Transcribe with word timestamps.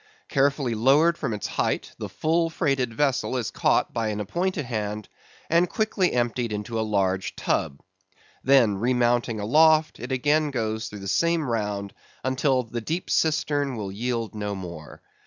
Carefully 0.29 0.73
lowered 0.73 1.15
from 1.15 1.31
its 1.31 1.45
height, 1.45 1.91
the 1.99 2.09
full 2.09 2.49
freighted 2.49 2.91
vessel 2.91 3.37
is 3.37 3.51
caught 3.51 3.93
by 3.93 4.07
an 4.07 4.19
appointed 4.19 4.65
hand, 4.65 5.07
and 5.47 5.69
quickly 5.69 6.11
emptied 6.13 6.51
into 6.51 6.79
a 6.79 6.81
large 6.81 7.35
tub. 7.35 7.79
Then 8.43 8.77
remounting 8.79 9.39
aloft, 9.39 9.99
it 9.99 10.11
again 10.11 10.49
goes 10.49 10.87
through 10.87 11.01
the 11.01 11.07
same 11.07 11.47
round 11.47 11.93
until 12.23 12.63
the 12.63 12.81
deep 12.81 13.11
cistern 13.11 13.75
will 13.77 13.91
yield 13.91 14.33
no 14.33 14.55
more. 14.55 15.03